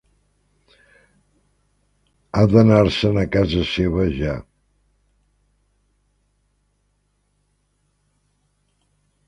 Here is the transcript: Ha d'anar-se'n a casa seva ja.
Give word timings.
Ha 2.37 2.41
d'anar-se'n 2.53 3.19
a 3.25 3.27
casa 3.37 3.61
seva 3.73 4.07
ja. 4.15 4.33